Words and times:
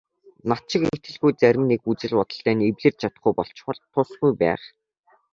Над 0.49 0.61
шиг 0.69 0.81
итгэлгүй 0.95 1.31
зарим 1.41 1.63
нэг 1.71 1.81
үзэл 1.91 2.17
бодолтой 2.19 2.53
нь 2.55 2.65
эвлэрч 2.69 2.97
чадахгүй 3.01 3.33
болчихвол 3.37 3.79
тусгүй 3.93 4.31
байх. 4.41 4.61